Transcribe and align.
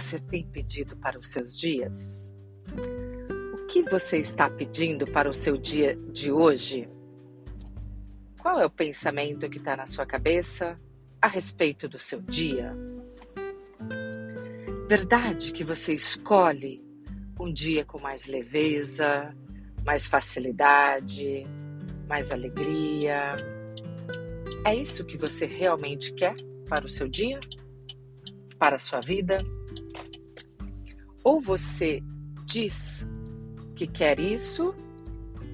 você 0.00 0.20
tem 0.20 0.46
pedido 0.46 0.96
para 0.96 1.18
os 1.18 1.26
seus 1.26 1.58
dias? 1.58 2.32
O 3.52 3.66
que 3.66 3.82
você 3.82 4.18
está 4.18 4.48
pedindo 4.48 5.04
para 5.10 5.28
o 5.28 5.34
seu 5.34 5.56
dia 5.56 5.96
de 6.12 6.30
hoje? 6.30 6.88
Qual 8.40 8.60
é 8.60 8.64
o 8.64 8.70
pensamento 8.70 9.50
que 9.50 9.58
está 9.58 9.76
na 9.76 9.88
sua 9.88 10.06
cabeça 10.06 10.80
a 11.20 11.26
respeito 11.26 11.88
do 11.88 11.98
seu 11.98 12.22
dia? 12.22 12.72
Verdade 14.88 15.50
que 15.50 15.64
você 15.64 15.94
escolhe 15.94 16.80
um 17.38 17.52
dia 17.52 17.84
com 17.84 18.00
mais 18.00 18.26
leveza, 18.26 19.34
mais 19.84 20.06
facilidade, 20.06 21.44
mais 22.08 22.30
alegria? 22.30 23.32
É 24.64 24.76
isso 24.76 25.04
que 25.04 25.16
você 25.16 25.44
realmente 25.44 26.14
quer 26.14 26.36
para 26.68 26.86
o 26.86 26.88
seu 26.88 27.08
dia? 27.08 27.40
Para 28.60 28.76
a 28.76 28.78
sua 28.78 29.00
vida? 29.00 29.44
Ou 31.28 31.42
você 31.42 32.02
diz 32.46 33.06
que 33.76 33.86
quer 33.86 34.18
isso, 34.18 34.74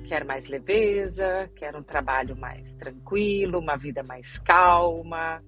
quer 0.06 0.24
mais 0.24 0.46
leveza, 0.46 1.50
quer 1.56 1.74
um 1.74 1.82
trabalho 1.82 2.36
mais 2.36 2.76
tranquilo, 2.76 3.58
uma 3.58 3.76
vida 3.76 4.00
mais 4.04 4.38
calma, 4.38 5.42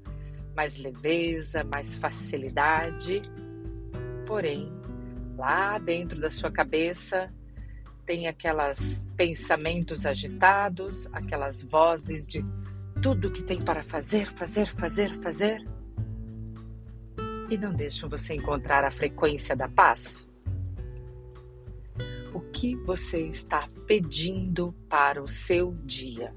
mais 0.52 0.78
leveza, 0.78 1.62
mais 1.62 1.94
facilidade. 1.94 3.22
Porém, 4.26 4.68
lá 5.36 5.78
dentro 5.78 6.20
da 6.20 6.28
sua 6.28 6.50
cabeça 6.50 7.32
tem 8.04 8.26
aquelas 8.26 9.06
pensamentos 9.16 10.06
agitados, 10.06 11.08
aquelas 11.12 11.62
vozes 11.62 12.26
de 12.26 12.44
tudo 13.00 13.30
que 13.30 13.44
tem 13.44 13.62
para 13.62 13.84
fazer, 13.84 14.28
fazer, 14.32 14.66
fazer, 14.66 15.16
fazer 15.20 15.64
e 17.48 17.56
não 17.56 17.72
deixam 17.72 18.08
você 18.08 18.34
encontrar 18.34 18.84
a 18.84 18.90
frequência 18.90 19.54
da 19.54 19.68
paz? 19.68 20.28
O 22.34 22.40
que 22.40 22.74
você 22.76 23.26
está 23.26 23.68
pedindo 23.86 24.74
para 24.88 25.22
o 25.22 25.28
seu 25.28 25.74
dia? 25.84 26.34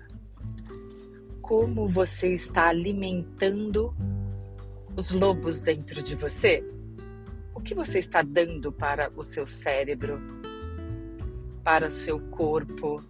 Como 1.42 1.88
você 1.88 2.34
está 2.36 2.68
alimentando 2.68 3.96
os 4.96 5.12
lobos 5.12 5.62
dentro 5.62 6.04
de 6.04 6.16
você? 6.16 6.64
O 7.56 7.60
que 7.60 7.74
você 7.74 8.00
está 8.00 8.22
dando 8.22 8.72
para 8.72 9.12
o 9.16 9.24
seu 9.24 9.48
cérebro, 9.48 10.22
para 11.64 11.88
o 11.88 11.92
seu 11.92 12.20
corpo, 12.20 13.04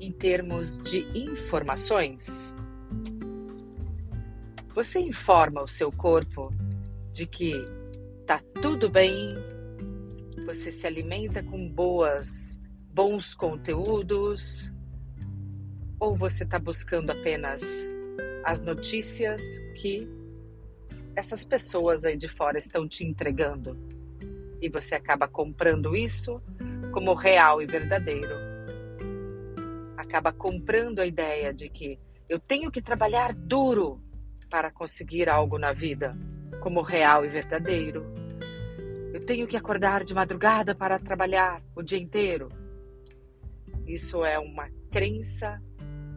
em 0.00 0.10
termos 0.10 0.78
de 0.78 1.06
informações? 1.14 2.54
Você 4.74 4.98
informa 5.00 5.62
o 5.62 5.68
seu 5.68 5.92
corpo 5.92 6.52
de 7.12 7.26
que 7.26 7.52
tá 8.26 8.40
tudo 8.62 8.88
bem, 8.88 9.34
você 10.46 10.70
se 10.70 10.86
alimenta 10.86 11.42
com 11.42 11.68
boas, 11.68 12.60
bons 12.92 13.34
conteúdos, 13.34 14.72
ou 15.98 16.16
você 16.16 16.44
está 16.44 16.58
buscando 16.58 17.10
apenas 17.10 17.86
as 18.44 18.62
notícias 18.62 19.42
que 19.76 20.08
essas 21.14 21.44
pessoas 21.44 22.04
aí 22.04 22.16
de 22.16 22.28
fora 22.28 22.58
estão 22.58 22.88
te 22.88 23.04
entregando 23.04 23.76
e 24.62 24.68
você 24.68 24.94
acaba 24.94 25.26
comprando 25.26 25.94
isso 25.96 26.40
como 26.92 27.14
real 27.14 27.60
e 27.60 27.66
verdadeiro. 27.66 28.34
Acaba 29.96 30.32
comprando 30.32 31.00
a 31.00 31.06
ideia 31.06 31.52
de 31.52 31.68
que 31.68 31.98
eu 32.28 32.38
tenho 32.38 32.70
que 32.70 32.80
trabalhar 32.80 33.34
duro 33.34 34.00
para 34.48 34.70
conseguir 34.70 35.28
algo 35.28 35.58
na 35.58 35.72
vida 35.72 36.16
como 36.60 36.82
real 36.82 37.24
e 37.24 37.28
verdadeiro. 37.28 38.04
Eu 39.12 39.24
tenho 39.24 39.46
que 39.46 39.56
acordar 39.56 40.04
de 40.04 40.14
madrugada 40.14 40.74
para 40.74 40.98
trabalhar 40.98 41.62
o 41.74 41.82
dia 41.82 41.98
inteiro. 41.98 42.48
Isso 43.86 44.24
é 44.24 44.38
uma 44.38 44.68
crença 44.90 45.60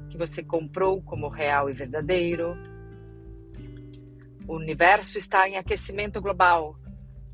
que 0.09 0.17
você 0.17 0.43
comprou 0.43 1.01
como 1.01 1.27
real 1.27 1.69
e 1.69 1.73
verdadeiro. 1.73 2.55
O 4.47 4.57
universo 4.57 5.17
está 5.17 5.49
em 5.49 5.57
aquecimento 5.57 6.21
global. 6.21 6.77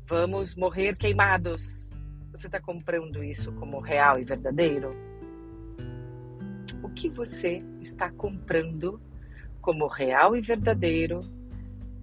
Vamos 0.06 0.54
morrer 0.54 0.96
queimados. 0.96 1.90
Você 2.30 2.46
está 2.46 2.60
comprando 2.60 3.22
isso 3.22 3.52
como 3.52 3.80
real 3.80 4.18
e 4.18 4.24
verdadeiro? 4.24 4.88
O 6.82 6.88
que 6.88 7.10
você 7.10 7.58
está 7.80 8.10
comprando 8.10 9.00
como 9.60 9.86
real 9.86 10.34
e 10.34 10.40
verdadeiro 10.40 11.20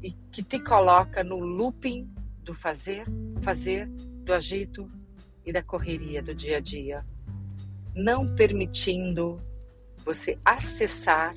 e 0.01 0.11
que 0.31 0.43
te 0.43 0.59
coloca 0.59 1.23
no 1.23 1.39
looping 1.39 2.09
do 2.43 2.53
fazer, 2.53 3.05
fazer, 3.41 3.87
do 3.87 4.33
agito 4.33 4.89
e 5.45 5.51
da 5.51 5.63
correria 5.63 6.21
do 6.21 6.33
dia 6.33 6.57
a 6.57 6.59
dia, 6.59 7.05
não 7.95 8.35
permitindo 8.35 9.41
você 10.03 10.37
acessar 10.45 11.35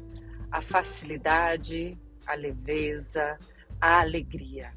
a 0.50 0.60
facilidade, 0.60 1.96
a 2.26 2.34
leveza, 2.34 3.38
a 3.80 4.00
alegria. 4.00 4.72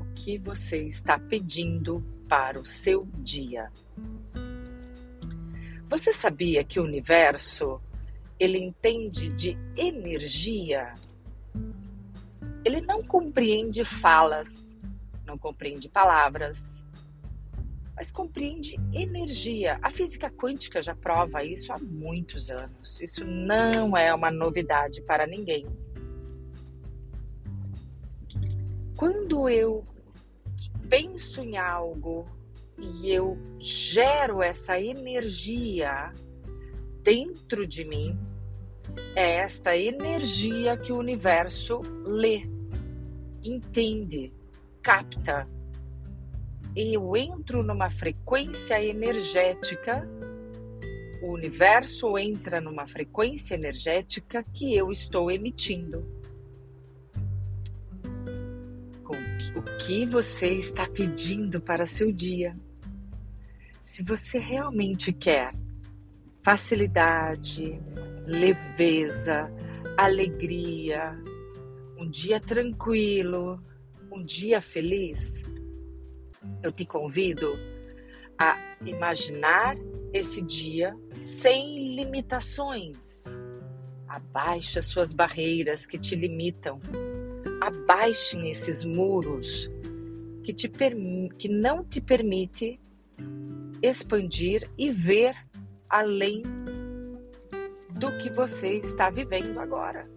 O 0.00 0.14
que 0.14 0.38
você 0.38 0.84
está 0.84 1.18
pedindo 1.18 2.04
para 2.28 2.60
o 2.60 2.64
seu 2.64 3.06
dia? 3.18 3.70
Você 5.88 6.12
sabia 6.12 6.64
que 6.64 6.80
o 6.80 6.84
universo 6.84 7.80
ele 8.38 8.58
entende 8.58 9.28
de 9.30 9.56
energia 9.76 10.94
ele 12.64 12.80
não 12.80 13.02
compreende 13.02 13.84
falas, 13.84 14.76
não 15.26 15.36
compreende 15.36 15.88
palavras, 15.88 16.84
mas 17.94 18.10
compreende 18.10 18.76
energia. 18.92 19.78
A 19.82 19.90
física 19.90 20.30
quântica 20.30 20.82
já 20.82 20.94
prova 20.94 21.44
isso 21.44 21.72
há 21.72 21.78
muitos 21.78 22.50
anos. 22.50 23.00
Isso 23.00 23.24
não 23.24 23.96
é 23.96 24.12
uma 24.14 24.30
novidade 24.30 25.02
para 25.02 25.26
ninguém. 25.26 25.66
Quando 28.96 29.48
eu 29.48 29.84
penso 30.88 31.40
em 31.42 31.56
algo 31.56 32.26
e 32.78 33.10
eu 33.10 33.38
gero 33.58 34.42
essa 34.42 34.80
energia 34.80 36.12
dentro 37.02 37.66
de 37.66 37.84
mim, 37.84 38.18
é 39.14 39.36
esta 39.36 39.76
energia 39.76 40.76
que 40.76 40.92
o 40.92 40.98
universo 40.98 41.80
lê 42.04 42.53
entende, 43.44 44.32
capta. 44.82 45.48
Eu 46.74 47.16
entro 47.16 47.62
numa 47.62 47.90
frequência 47.90 48.82
energética, 48.82 50.08
o 51.22 51.32
universo 51.32 52.18
entra 52.18 52.60
numa 52.60 52.86
frequência 52.86 53.54
energética 53.54 54.44
que 54.52 54.74
eu 54.74 54.90
estou 54.90 55.30
emitindo. 55.30 56.04
o 59.54 59.62
que 59.78 60.04
você 60.04 60.54
está 60.54 60.86
pedindo 60.88 61.60
para 61.60 61.86
seu 61.86 62.10
dia? 62.10 62.56
Se 63.80 64.02
você 64.02 64.38
realmente 64.38 65.12
quer 65.12 65.54
facilidade, 66.42 67.80
leveza, 68.26 69.50
alegria, 69.96 71.16
um 71.98 72.08
dia 72.08 72.40
tranquilo, 72.40 73.62
um 74.10 74.24
dia 74.24 74.60
feliz, 74.60 75.42
eu 76.62 76.72
te 76.72 76.84
convido 76.84 77.52
a 78.38 78.56
imaginar 78.84 79.76
esse 80.12 80.42
dia 80.42 80.94
sem 81.20 81.94
limitações. 81.96 83.24
Abaixe 84.06 84.78
as 84.78 84.86
suas 84.86 85.12
barreiras 85.12 85.86
que 85.86 85.98
te 85.98 86.14
limitam. 86.14 86.80
Abaixem 87.60 88.50
esses 88.50 88.84
muros 88.84 89.70
que, 90.42 90.52
te 90.52 90.70
que 91.38 91.48
não 91.48 91.84
te 91.84 92.00
permite 92.00 92.78
expandir 93.82 94.70
e 94.78 94.90
ver 94.90 95.34
além 95.88 96.42
do 97.90 98.16
que 98.18 98.30
você 98.30 98.78
está 98.78 99.08
vivendo 99.10 99.58
agora. 99.58 100.08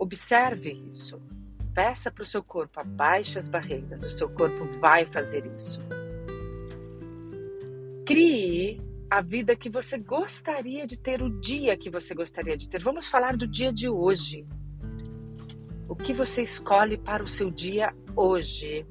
Observe 0.00 0.82
isso. 0.90 1.20
Peça 1.74 2.10
para 2.10 2.22
o 2.22 2.26
seu 2.26 2.42
corpo, 2.42 2.80
abaixe 2.80 3.36
as 3.36 3.50
barreiras. 3.50 4.02
O 4.02 4.08
seu 4.08 4.30
corpo 4.30 4.64
vai 4.80 5.04
fazer 5.04 5.46
isso. 5.54 5.78
Crie 8.06 8.80
a 9.10 9.20
vida 9.20 9.54
que 9.54 9.68
você 9.68 9.98
gostaria 9.98 10.86
de 10.86 10.98
ter, 10.98 11.20
o 11.20 11.28
dia 11.28 11.76
que 11.76 11.90
você 11.90 12.14
gostaria 12.14 12.56
de 12.56 12.66
ter. 12.66 12.82
Vamos 12.82 13.08
falar 13.08 13.36
do 13.36 13.46
dia 13.46 13.70
de 13.70 13.90
hoje. 13.90 14.46
O 15.86 15.94
que 15.94 16.14
você 16.14 16.42
escolhe 16.42 16.96
para 16.96 17.22
o 17.22 17.28
seu 17.28 17.50
dia 17.50 17.94
hoje? 18.16 18.86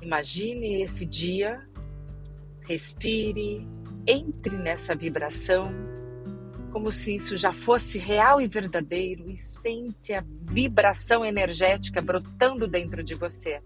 Imagine 0.00 0.82
esse 0.82 1.04
dia, 1.04 1.68
respire, 2.60 3.66
entre 4.06 4.56
nessa 4.56 4.94
vibração 4.94 5.95
como 6.76 6.92
se 6.92 7.14
isso 7.14 7.38
já 7.38 7.54
fosse 7.54 7.98
real 7.98 8.38
e 8.38 8.46
verdadeiro 8.46 9.30
e 9.30 9.36
sente 9.38 10.12
a 10.12 10.22
vibração 10.42 11.24
energética 11.24 12.02
brotando 12.02 12.68
dentro 12.68 13.02
de 13.02 13.14
você. 13.14 13.62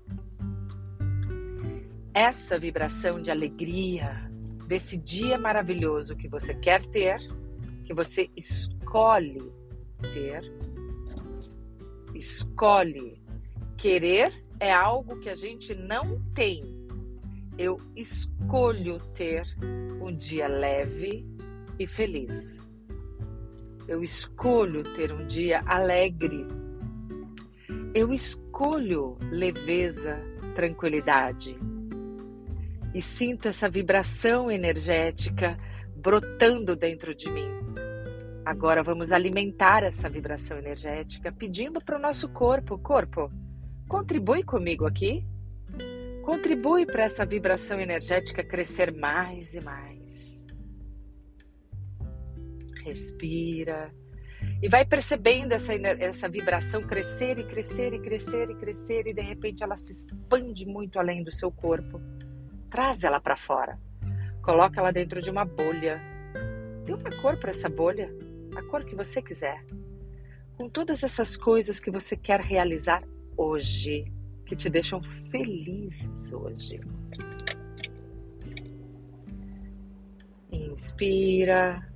Essa 2.15 2.57
vibração 2.57 3.21
de 3.21 3.29
alegria 3.29 4.31
desse 4.69 4.97
dia 4.97 5.37
maravilhoso 5.37 6.15
que 6.15 6.29
você 6.29 6.55
quer 6.55 6.87
ter, 6.87 7.19
que 7.85 7.93
você 7.93 8.31
escolhe 8.37 9.53
ter, 10.13 10.43
escolhe 12.15 13.21
querer 13.77 14.33
é 14.61 14.73
algo 14.73 15.19
que 15.19 15.29
a 15.29 15.35
gente 15.35 15.75
não 15.75 16.23
tem. 16.33 16.63
Eu 17.59 17.77
escolho 17.97 19.01
ter 19.15 19.43
um 20.01 20.15
dia 20.15 20.47
leve 20.47 21.27
e 21.77 21.89
feliz. 21.89 22.70
Eu 23.91 24.05
escolho 24.05 24.85
ter 24.85 25.11
um 25.13 25.27
dia 25.27 25.65
alegre. 25.67 26.47
Eu 27.93 28.13
escolho 28.13 29.19
leveza, 29.33 30.17
tranquilidade. 30.55 31.59
E 32.95 33.03
sinto 33.03 33.49
essa 33.49 33.69
vibração 33.69 34.49
energética 34.49 35.59
brotando 35.97 36.77
dentro 36.77 37.13
de 37.13 37.29
mim. 37.33 37.51
Agora 38.45 38.81
vamos 38.81 39.11
alimentar 39.11 39.83
essa 39.83 40.09
vibração 40.09 40.57
energética 40.57 41.33
pedindo 41.33 41.85
para 41.85 41.99
o 41.99 42.01
nosso 42.01 42.29
corpo: 42.29 42.79
corpo, 42.79 43.29
contribui 43.89 44.45
comigo 44.45 44.87
aqui. 44.87 45.27
Contribui 46.23 46.87
para 46.87 47.03
essa 47.03 47.27
vibração 47.27 47.81
energética 47.81 48.45
crescer 48.45 48.95
mais 48.95 49.57
e 49.57 49.61
mais 49.61 50.40
respira 52.85 53.93
e 54.63 54.69
vai 54.69 54.85
percebendo 54.85 55.53
essa, 55.53 55.73
essa 55.75 56.29
vibração 56.29 56.83
crescer 56.83 57.39
e 57.39 57.45
crescer 57.45 57.95
e 57.95 57.99
crescer 57.99 58.51
e 58.51 58.55
crescer 58.55 59.07
e 59.07 59.15
de 59.15 59.23
repente 59.23 59.63
ela 59.63 59.77
se 59.77 59.93
expande 59.93 60.67
muito 60.67 60.99
além 60.99 61.23
do 61.23 61.33
seu 61.33 61.51
corpo. 61.51 62.01
Traz 62.71 63.03
ela 63.03 63.21
para 63.21 63.37
fora. 63.37 63.79
Coloca 64.43 64.81
ela 64.81 64.93
dentro 64.93 65.23
de 65.23 65.31
uma 65.31 65.45
bolha. 65.45 66.01
Dê 66.85 66.93
uma 66.93 67.23
cor 67.23 67.39
para 67.39 67.51
essa 67.51 67.69
bolha, 67.69 68.13
a 68.55 68.63
cor 68.63 68.85
que 68.85 68.95
você 68.95 69.23
quiser. 69.23 69.65
Com 70.57 70.69
todas 70.69 71.03
essas 71.03 71.37
coisas 71.37 71.81
que 71.81 71.91
você 71.91 72.17
quer 72.17 72.41
realizar 72.41 73.03
hoje, 73.37 74.13
que 74.45 74.55
te 74.55 74.69
deixam 74.69 75.03
felizes 75.03 76.33
hoje. 76.33 76.81
Inspira 80.53 81.91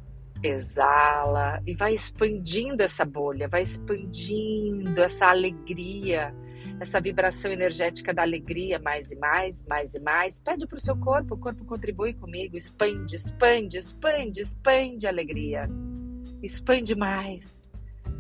exala 0.44 1.62
e 1.66 1.74
vai 1.74 1.94
expandindo 1.94 2.82
essa 2.82 3.04
bolha, 3.04 3.48
vai 3.48 3.62
expandindo 3.62 5.00
essa 5.00 5.26
alegria, 5.26 6.34
essa 6.78 7.00
vibração 7.00 7.50
energética 7.50 8.12
da 8.12 8.22
alegria 8.22 8.78
mais 8.78 9.10
e 9.10 9.16
mais, 9.16 9.64
mais 9.64 9.94
e 9.94 10.00
mais. 10.00 10.40
Pede 10.40 10.66
para 10.66 10.76
o 10.76 10.80
seu 10.80 10.96
corpo, 10.96 11.34
o 11.34 11.38
corpo 11.38 11.64
contribui 11.64 12.12
comigo, 12.12 12.56
expande, 12.56 13.16
expande, 13.16 13.78
expande, 13.78 14.40
expande 14.40 15.06
a 15.06 15.10
alegria. 15.10 15.68
Expande 16.42 16.94
mais 16.94 17.70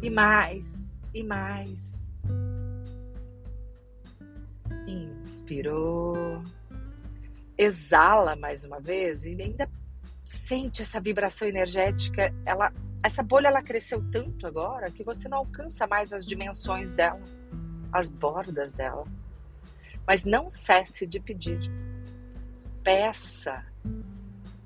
e 0.02 0.08
mais 0.08 0.96
e 1.12 1.22
mais. 1.22 2.08
Inspirou. 4.86 6.42
Exala 7.56 8.34
mais 8.34 8.64
uma 8.64 8.80
vez 8.80 9.24
e 9.24 9.40
ainda 9.40 9.68
sente 10.44 10.82
essa 10.82 11.00
vibração 11.00 11.48
energética, 11.48 12.34
ela, 12.44 12.70
essa 13.02 13.22
bolha 13.22 13.48
ela 13.48 13.62
cresceu 13.62 14.04
tanto 14.10 14.46
agora 14.46 14.90
que 14.90 15.02
você 15.02 15.26
não 15.26 15.38
alcança 15.38 15.86
mais 15.86 16.12
as 16.12 16.26
dimensões 16.26 16.94
dela, 16.94 17.22
as 17.90 18.10
bordas 18.10 18.74
dela. 18.74 19.06
Mas 20.06 20.26
não 20.26 20.50
cesse 20.50 21.06
de 21.06 21.18
pedir. 21.18 21.58
Peça 22.82 23.64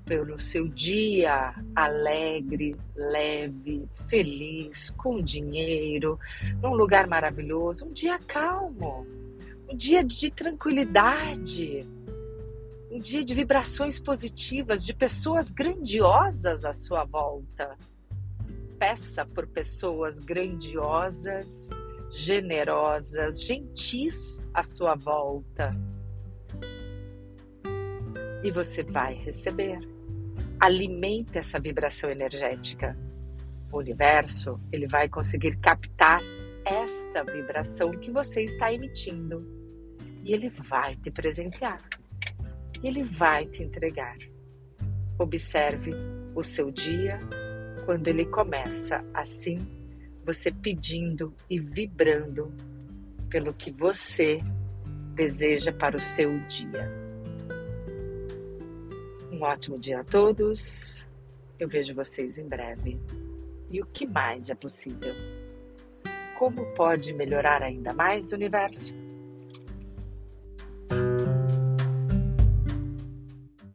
pelo 0.03 0.37
seu 0.41 0.67
dia 0.67 1.55
alegre, 1.73 2.75
leve, 2.93 3.87
feliz, 4.09 4.91
com 4.91 5.21
dinheiro, 5.21 6.19
num 6.61 6.73
lugar 6.73 7.07
maravilhoso, 7.07 7.85
um 7.85 7.93
dia 7.93 8.19
calmo, 8.27 9.07
um 9.69 9.77
dia 9.77 10.03
de 10.03 10.29
tranquilidade 10.29 11.87
um 12.99 13.01
dia 13.01 13.23
de 13.23 13.33
vibrações 13.33 13.97
positivas, 13.97 14.85
de 14.85 14.93
pessoas 14.93 15.49
grandiosas 15.51 16.65
à 16.65 16.73
sua 16.73 17.05
volta. 17.05 17.77
Peça 18.77 19.25
por 19.25 19.47
pessoas 19.47 20.19
grandiosas, 20.19 21.69
generosas, 22.11 23.41
gentis 23.41 24.43
à 24.53 24.63
sua 24.63 24.95
volta. 24.95 25.73
E 28.43 28.51
você 28.51 28.83
vai 28.83 29.13
receber. 29.13 29.79
Alimente 30.59 31.37
essa 31.37 31.57
vibração 31.57 32.09
energética. 32.09 32.97
O 33.71 33.77
universo, 33.77 34.59
ele 34.73 34.87
vai 34.87 35.07
conseguir 35.07 35.55
captar 35.59 36.19
esta 36.65 37.23
vibração 37.23 37.91
que 37.91 38.11
você 38.11 38.43
está 38.43 38.73
emitindo 38.73 39.47
e 40.21 40.33
ele 40.33 40.49
vai 40.49 40.97
te 40.97 41.09
presentear 41.09 41.79
ele 42.83 43.03
vai 43.03 43.45
te 43.45 43.63
entregar. 43.63 44.17
Observe 45.17 45.91
o 46.33 46.43
seu 46.43 46.71
dia 46.71 47.19
quando 47.85 48.07
ele 48.07 48.25
começa 48.25 49.03
assim, 49.13 49.57
você 50.25 50.51
pedindo 50.51 51.33
e 51.49 51.59
vibrando 51.59 52.53
pelo 53.29 53.53
que 53.53 53.71
você 53.71 54.39
deseja 55.13 55.73
para 55.73 55.97
o 55.97 55.99
seu 55.99 56.39
dia. 56.47 56.89
Um 59.31 59.41
ótimo 59.41 59.77
dia 59.77 60.01
a 60.01 60.03
todos. 60.03 61.07
Eu 61.59 61.67
vejo 61.67 61.93
vocês 61.93 62.37
em 62.37 62.47
breve. 62.47 62.99
E 63.69 63.81
o 63.81 63.85
que 63.85 64.07
mais 64.07 64.49
é 64.49 64.55
possível? 64.55 65.13
Como 66.37 66.65
pode 66.73 67.13
melhorar 67.13 67.61
ainda 67.61 67.93
mais 67.93 68.31
o 68.31 68.35
universo? 68.35 68.95